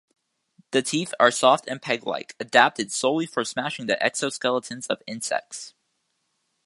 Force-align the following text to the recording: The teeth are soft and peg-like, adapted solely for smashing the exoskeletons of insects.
The 0.71 0.81
teeth 0.81 1.13
are 1.19 1.29
soft 1.29 1.67
and 1.67 1.79
peg-like, 1.79 2.35
adapted 2.39 2.91
solely 2.91 3.27
for 3.27 3.45
smashing 3.45 3.85
the 3.85 3.99
exoskeletons 4.01 4.87
of 4.87 5.03
insects. 5.05 5.75